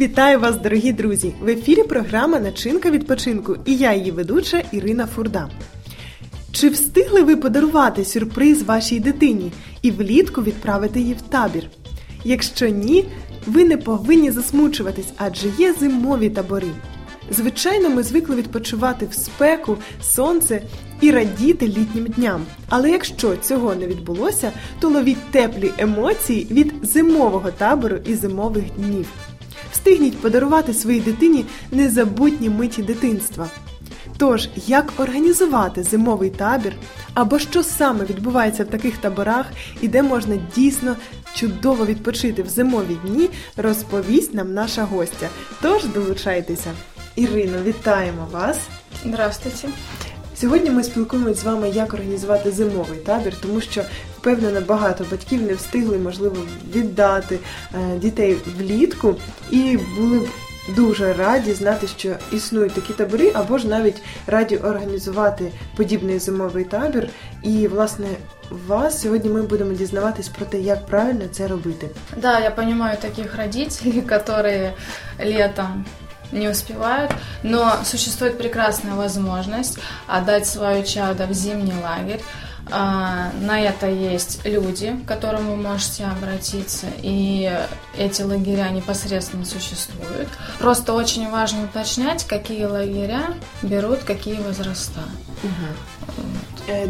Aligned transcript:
Вітаю 0.00 0.40
вас, 0.40 0.56
дорогі 0.56 0.92
друзі! 0.92 1.34
В 1.40 1.48
ефірі 1.48 1.82
програма 1.82 2.40
Начинка 2.40 2.90
відпочинку 2.90 3.56
і 3.64 3.76
я 3.76 3.94
її 3.94 4.10
ведуча 4.10 4.62
Ірина 4.72 5.06
Фурда. 5.06 5.50
Чи 6.52 6.68
встигли 6.68 7.22
ви 7.22 7.36
подарувати 7.36 8.04
сюрприз 8.04 8.62
вашій 8.62 9.00
дитині 9.00 9.52
і 9.82 9.90
влітку 9.90 10.42
відправити 10.42 11.00
її 11.00 11.14
в 11.14 11.20
табір? 11.22 11.66
Якщо 12.24 12.68
ні, 12.68 13.08
ви 13.46 13.64
не 13.64 13.76
повинні 13.76 14.30
засмучуватись, 14.30 15.12
адже 15.16 15.48
є 15.58 15.72
зимові 15.72 16.30
табори. 16.30 16.70
Звичайно, 17.30 17.90
ми 17.90 18.02
звикли 18.02 18.36
відпочивати 18.36 19.06
в 19.06 19.14
спеку, 19.14 19.76
сонце 20.02 20.62
і 21.00 21.10
радіти 21.10 21.68
літнім 21.68 22.06
дням. 22.06 22.46
Але 22.68 22.90
якщо 22.90 23.36
цього 23.36 23.74
не 23.74 23.86
відбулося, 23.86 24.52
то 24.80 24.88
ловіть 24.88 25.30
теплі 25.30 25.70
емоції 25.78 26.46
від 26.50 26.72
зимового 26.82 27.50
табору 27.50 27.96
і 28.06 28.14
зимових 28.14 28.64
днів. 28.76 29.06
Встигніть 29.72 30.18
подарувати 30.18 30.74
своїй 30.74 31.00
дитині 31.00 31.44
незабутні 31.72 32.48
миті 32.48 32.82
дитинства. 32.82 33.48
Тож, 34.16 34.48
як 34.66 34.92
організувати 34.98 35.82
зимовий 35.82 36.30
табір, 36.30 36.72
або 37.14 37.38
що 37.38 37.62
саме 37.62 38.04
відбувається 38.04 38.64
в 38.64 38.66
таких 38.66 38.98
таборах 38.98 39.46
і 39.80 39.88
де 39.88 40.02
можна 40.02 40.38
дійсно 40.56 40.96
чудово 41.34 41.86
відпочити 41.86 42.42
в 42.42 42.48
зимові 42.48 42.96
дні, 43.04 43.30
розповість 43.56 44.34
нам 44.34 44.54
наша 44.54 44.84
гостя. 44.84 45.28
Тож 45.62 45.84
долучайтеся. 45.84 46.72
Ірино, 47.16 47.62
вітаємо 47.62 48.28
вас! 48.32 48.58
Здравствуйте. 49.04 49.68
Сьогодні 50.36 50.70
ми 50.70 50.84
спілкуємося 50.84 51.40
з 51.40 51.44
вами, 51.44 51.70
як 51.70 51.94
організувати 51.94 52.50
зимовий 52.50 52.98
табір, 52.98 53.36
тому 53.42 53.60
що 53.60 53.82
впевнено 54.20 54.60
багато 54.60 55.04
батьків 55.10 55.42
не 55.42 55.54
встигли, 55.54 55.98
можливо, 55.98 56.36
віддати 56.74 57.38
е, 57.74 57.98
дітей 57.98 58.36
влітку 58.58 59.16
і 59.50 59.78
були 59.96 60.18
б 60.18 60.28
дуже 60.76 61.12
раді 61.12 61.52
знати, 61.52 61.86
що 61.86 62.16
існують 62.32 62.72
такі 62.72 62.92
табори, 62.92 63.32
або 63.34 63.58
ж 63.58 63.68
навіть 63.68 64.02
раді 64.26 64.56
організувати 64.56 65.52
подібний 65.76 66.18
зимовий 66.18 66.64
табір. 66.64 67.08
І 67.42 67.68
власне 67.68 68.06
вас 68.66 69.02
сьогодні 69.02 69.30
ми 69.30 69.42
будемо 69.42 69.72
дізнаватись 69.72 70.28
про 70.28 70.46
те, 70.46 70.60
як 70.60 70.86
правильно 70.86 71.24
це 71.32 71.48
робити. 71.48 71.88
Да, 72.16 72.40
я 72.40 72.50
понимаю 72.50 72.98
таких 73.00 73.36
родителей, 73.36 74.02
которые 74.08 74.72
летом 75.18 75.84
не 76.32 76.50
успевают, 76.50 77.10
но 77.42 77.72
существует 77.84 78.38
прекрасная 78.38 78.94
возможность 78.94 79.78
отдать 80.06 80.46
свое 80.46 80.84
чадо 80.84 81.26
в 81.26 81.32
зимний 81.32 81.74
лагерь. 81.82 82.20
А, 82.70 83.32
На 83.40 83.60
это 83.60 83.88
есть 83.88 84.44
люди, 84.44 84.96
к 85.04 85.08
которым 85.08 85.46
вы 85.48 85.56
можете 85.56 86.04
обратиться, 86.04 86.86
и 87.02 87.50
эти 87.96 88.22
лагеря 88.22 88.68
непосредственно 88.70 89.44
существуют. 89.44 90.28
Просто 90.58 90.92
очень 90.92 91.28
важно 91.30 91.64
уточнять, 91.64 92.24
какие 92.24 92.64
лагеря 92.64 93.34
берут 93.62 94.00
какие 94.04 94.34
возраста. 94.34 95.00
Е, 95.42 95.48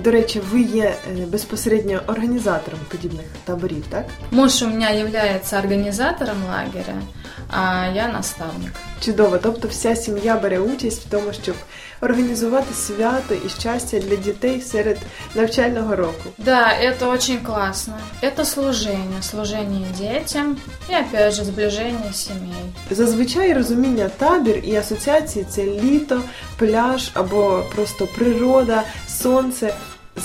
До 0.04 0.10
речі, 0.10 0.40
ви 0.50 0.60
є 0.60 0.84
е, 0.84 1.26
безпосередньо 1.26 2.00
організатором 2.06 2.80
подібних 2.90 3.26
таборів, 3.44 3.84
так? 3.88 4.06
Муж 4.30 4.62
у 4.62 4.66
меня 4.66 4.90
является 4.90 5.58
организатором 5.58 6.36
лагеря, 6.50 7.02
а 7.48 7.86
я 7.94 8.08
наставник. 8.08 8.72
Чудово, 9.04 9.38
тобто 9.38 9.68
вся 9.68 9.96
сім'я 9.96 10.36
бере 10.36 10.58
участь 10.58 11.06
в 11.06 11.10
тому, 11.10 11.32
щоб 11.42 11.54
організувати 12.00 12.74
свято 12.74 13.34
і 13.46 13.48
щастя 13.48 13.98
для 13.98 14.16
дітей 14.16 14.60
серед 14.60 14.98
навчального 15.34 15.96
року. 15.96 16.30
Да, 16.38 16.72
это 16.82 17.10
очень 17.10 17.38
классно. 17.38 17.98
Это 18.22 18.44
служение, 18.44 19.22
служение 19.22 19.86
детям 19.98 20.58
и 20.90 20.94
опять 20.94 21.34
же 21.34 21.44
сближение 21.44 22.12
семей. 22.12 22.64
Зазвичай 22.90 23.52
розуміння 23.52 24.10
табір 24.18 24.56
і 24.64 24.76
асоціації 24.76 25.44
це 25.48 25.64
літо, 25.64 26.22
пляж 26.56 27.10
або 27.14 27.62
просто 27.74 28.06
природа, 28.06 28.82
сонце, 29.08 29.69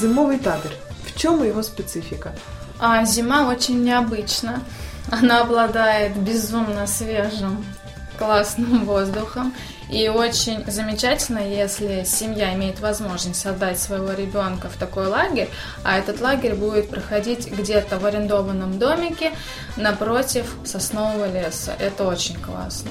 зимовий 0.01 0.39
табір. 0.39 0.73
В 1.07 1.19
чому 1.19 1.45
його 1.45 1.63
специфіка? 1.63 2.33
А 2.79 3.07
зима 3.07 3.49
очень 3.49 3.85
необычна. 3.85 4.61
Она 5.11 5.41
обладает 5.41 6.17
безумно 6.17 6.87
свежим, 6.87 7.65
классным 8.19 8.85
воздухом. 8.85 9.53
И 9.91 10.09
очень 10.09 10.65
замечательно, 10.71 11.41
если 11.41 12.05
семья 12.05 12.55
имеет 12.55 12.81
возможность 12.81 13.45
отдать 13.47 13.81
своего 13.81 14.13
ребенка 14.13 14.69
в 14.69 14.77
такой 14.79 15.07
лагерь, 15.09 15.49
а 15.83 15.99
этот 15.99 16.21
лагерь 16.21 16.55
будет 16.55 16.91
проходить 16.91 17.51
где-то 17.51 17.99
в 17.99 18.07
арендованном 18.07 18.79
домике 18.79 19.33
напротив 19.77 20.55
соснового 20.65 21.27
леса. 21.27 21.73
Это 21.81 22.05
очень 22.05 22.37
классно. 22.37 22.91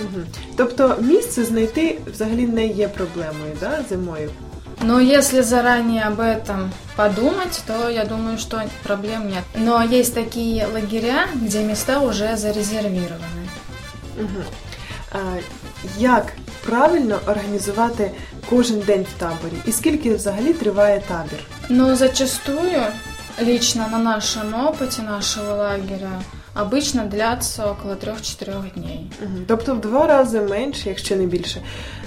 Угу. 0.00 0.20
Тобто 0.56 0.96
місце 1.00 1.44
знайти 1.44 1.98
взагалі 2.12 2.46
не 2.46 2.66
є 2.66 2.88
проблемою 2.88 3.56
да, 3.60 3.84
зимою. 3.88 4.30
Но 4.82 5.00
если 5.00 5.40
заранее 5.40 6.04
об 6.04 6.20
этом 6.20 6.70
подумать, 6.96 7.62
то 7.66 7.88
я 7.88 8.04
думаю, 8.04 8.38
что 8.38 8.62
проблем 8.82 9.28
нет. 9.28 9.44
Но 9.54 9.82
есть 9.82 10.14
такие 10.14 10.66
лагеря, 10.66 11.26
где 11.34 11.64
места 11.64 12.00
уже 12.00 12.36
зарезервированы. 12.36 13.48
Угу. 14.16 14.42
А, 15.12 15.18
як 15.98 16.32
правильно 16.64 17.18
організувати 17.26 18.10
кожен 18.50 18.80
день 18.80 19.06
в 19.16 19.20
таборі? 19.20 19.56
І 19.66 19.72
скільки 19.72 20.14
взагалі 20.14 20.52
триває 20.52 21.02
табір? 21.08 21.40
Но 21.68 21.96
зачастую, 21.96 22.82
лично 23.40 23.88
на 23.88 23.98
нашем 23.98 24.54
опыте 24.54 25.02
нашего 25.02 25.56
лагеря, 25.56 26.22
обычно 26.54 27.04
длятся 27.04 27.70
около 27.70 27.92
3-4 27.92 28.74
дней. 28.74 29.10
Угу. 29.22 29.44
Тобто 29.48 29.74
в 29.74 29.80
два 29.80 30.06
рази 30.06 30.40
менше, 30.40 30.88
якщо 30.88 31.16
не 31.16 31.26
більше, 31.26 31.62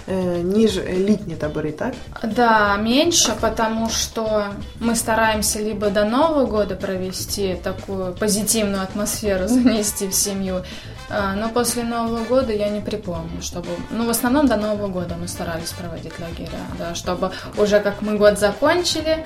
е, 0.07 0.13
ніж 0.43 0.77
літні 0.77 1.35
табори, 1.35 1.71
так? 1.71 1.93
Да, 2.23 2.77
меньше, 2.77 3.33
потому 3.39 3.89
что 3.89 4.43
мы 4.81 4.95
стараемся 4.95 5.59
либо 5.59 5.89
до 5.89 6.05
Нового 6.05 6.45
года 6.45 6.75
провести 6.75 7.57
такую 7.63 8.13
позитивную 8.13 8.83
атмосферу, 8.83 9.47
занести 9.47 10.07
в 10.07 10.13
семью, 10.13 10.55
а, 10.55 10.92
но 11.09 11.49
после 11.49 11.83
Нового 11.83 12.23
года 12.23 12.53
я 12.53 12.69
не 12.69 12.81
припомню, 12.81 13.41
чтобы... 13.41 13.69
Ну, 13.89 14.05
в 14.05 14.09
основном 14.09 14.47
до 14.47 14.57
Нового 14.57 14.87
года 14.87 15.15
мы 15.21 15.27
старались 15.27 15.71
проводить 15.71 16.19
лагеря, 16.19 16.59
да, 16.77 16.93
чтобы 16.95 17.31
уже 17.57 17.79
как 17.79 18.01
мы 18.01 18.17
год 18.17 18.37
закончили, 18.37 19.25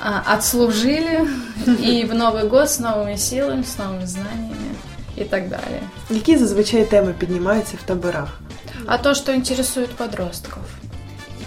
а, 0.00 0.22
отслужили, 0.34 1.26
и 1.80 2.04
в 2.04 2.14
Новый 2.14 2.48
год 2.48 2.68
с 2.68 2.78
новыми 2.78 3.16
силами, 3.16 3.62
с 3.62 3.78
новыми 3.78 4.04
знаниями 4.04 4.76
и 5.16 5.24
так 5.24 5.48
далее. 5.48 5.82
Які 6.10 6.36
зазвичай 6.36 6.84
теми 6.84 7.12
піднімаються 7.12 7.76
в 7.76 7.86
таборах? 7.86 8.40
А 8.86 8.98
то, 8.98 9.14
что 9.14 9.32
интересует 9.32 9.90
подростков. 9.90 10.62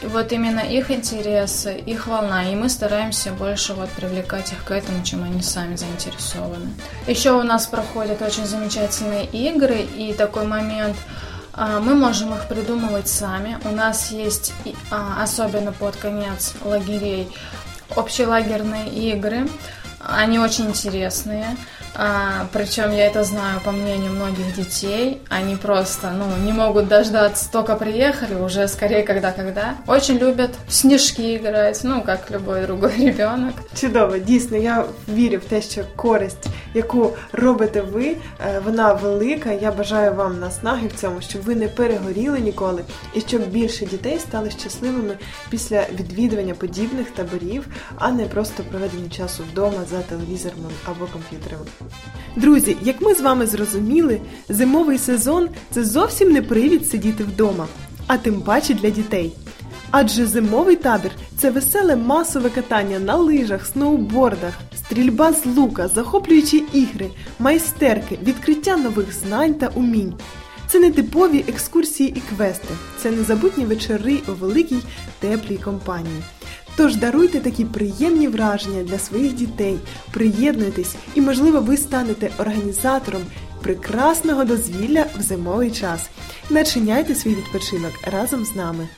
Вот 0.02 0.32
именно 0.32 0.60
их 0.60 0.90
интересы, 0.90 1.74
их 1.74 2.06
волна, 2.06 2.50
и 2.50 2.54
мы 2.54 2.70
стараемся 2.70 3.32
больше 3.32 3.74
вот 3.74 3.90
привлекать 3.90 4.52
их 4.52 4.64
к 4.64 4.70
этому, 4.70 5.04
чем 5.04 5.24
они 5.24 5.42
сами 5.42 5.76
заинтересованы. 5.76 6.70
Еще 7.06 7.32
у 7.32 7.42
нас 7.42 7.66
проходят 7.66 8.22
очень 8.22 8.46
замечательные 8.46 9.26
игры, 9.26 9.80
и 9.80 10.14
такой 10.14 10.46
момент, 10.46 10.96
а, 11.52 11.80
мы 11.80 11.94
можем 11.94 12.32
их 12.34 12.48
придумывать 12.48 13.08
сами. 13.08 13.58
У 13.64 13.74
нас 13.74 14.10
есть, 14.10 14.54
а, 14.90 15.22
особенно 15.22 15.72
под 15.72 15.96
конец 15.96 16.54
лагерей, 16.64 17.28
общелагерные 17.94 18.88
игры. 18.88 19.48
Они 19.98 20.38
очень 20.38 20.68
интересные. 20.68 21.56
А, 21.94 22.46
причем 22.52 22.92
я 22.92 23.06
это 23.06 23.24
знаю 23.24 23.60
по 23.60 23.72
мнению 23.72 24.12
многих 24.12 24.54
детей. 24.54 25.20
Они 25.28 25.56
просто, 25.56 26.10
ну, 26.10 26.26
не 26.44 26.52
могут 26.52 26.88
дождаться, 26.88 27.50
только 27.50 27.76
приехали, 27.76 28.34
уже 28.34 28.68
скорее 28.68 29.02
когда-когда. 29.02 29.74
Очень 29.86 30.18
любят 30.18 30.50
снежки 30.68 31.36
играть, 31.36 31.80
ну, 31.82 32.02
как 32.02 32.30
любой 32.30 32.62
другой 32.62 32.96
ребенок. 32.98 33.54
Чудово, 33.80 34.18
дійсно, 34.18 34.56
я 34.56 34.84
вірю 35.08 35.38
в 35.38 35.44
те, 35.44 35.62
що 35.62 35.84
користь, 35.96 36.46
яку 36.74 37.12
робите 37.32 37.82
ви, 37.82 38.16
е, 38.40 38.62
вона 38.64 38.92
велика. 38.92 39.52
Я 39.52 39.72
бажаю 39.72 40.14
вам 40.14 40.40
наснаги 40.40 40.88
в 40.88 41.00
цьому, 41.00 41.20
щоб 41.20 41.42
ви 41.42 41.54
не 41.54 41.68
перегоріли 41.68 42.40
ніколи, 42.40 42.84
і 43.14 43.20
щоб 43.20 43.48
більше 43.48 43.86
дітей 43.86 44.18
стали 44.18 44.50
щасливими 44.50 45.18
після 45.50 45.86
відвідування 45.98 46.54
подібних 46.54 47.10
таборів, 47.10 47.66
а 47.98 48.10
не 48.12 48.24
просто 48.24 48.62
проведення 48.70 49.10
часу 49.10 49.42
вдома 49.52 49.84
за 49.90 49.98
телевізором 49.98 50.58
або 50.84 51.06
комп'ютером. 51.06 51.66
Друзі, 52.36 52.76
як 52.82 53.00
ми 53.00 53.14
з 53.14 53.20
вами 53.20 53.46
зрозуміли, 53.46 54.20
зимовий 54.48 54.98
сезон 54.98 55.48
це 55.70 55.84
зовсім 55.84 56.32
не 56.32 56.42
привід 56.42 56.86
сидіти 56.90 57.24
вдома, 57.24 57.66
а 58.06 58.18
тим 58.18 58.40
паче 58.40 58.74
для 58.74 58.90
дітей. 58.90 59.32
Адже 59.90 60.26
зимовий 60.26 60.76
табір 60.76 61.10
це 61.38 61.50
веселе 61.50 61.96
масове 61.96 62.50
катання 62.50 62.98
на 62.98 63.16
лижах, 63.16 63.66
сноубордах, 63.66 64.54
стрільба 64.76 65.32
з 65.32 65.46
лука, 65.46 65.88
захоплюючі 65.88 66.64
ігри, 66.72 67.10
майстерки, 67.38 68.18
відкриття 68.22 68.76
нових 68.76 69.12
знань 69.12 69.54
та 69.54 69.68
умінь. 69.68 70.14
Це 70.68 70.78
не 70.78 70.90
типові 70.90 71.44
екскурсії 71.48 72.08
і 72.16 72.20
квести, 72.20 72.74
це 73.02 73.10
незабутні 73.10 73.64
вечори 73.64 74.18
у 74.28 74.32
великій 74.32 74.80
теплій 75.18 75.56
компанії. 75.56 76.22
Тож 76.76 76.96
даруйте 76.96 77.40
такі 77.40 77.64
приємні 77.64 78.28
враження 78.28 78.82
для 78.82 78.98
своїх 78.98 79.32
дітей, 79.32 79.78
приєднуйтесь 80.10 80.94
і, 81.14 81.20
можливо, 81.20 81.60
ви 81.60 81.76
станете 81.76 82.30
організатором 82.38 83.22
прекрасного 83.62 84.44
дозвілля 84.44 85.06
в 85.18 85.22
зимовий 85.22 85.70
час. 85.70 86.10
Начиняйте 86.50 87.14
свій 87.14 87.34
відпочинок 87.34 87.92
разом 88.12 88.44
з 88.44 88.56
нами. 88.56 88.88